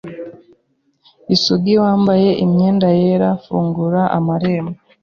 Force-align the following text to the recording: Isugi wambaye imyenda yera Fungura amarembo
Isugi 1.35 1.73
wambaye 1.83 2.29
imyenda 2.45 2.87
yera 2.99 3.29
Fungura 3.43 4.01
amarembo 4.17 4.77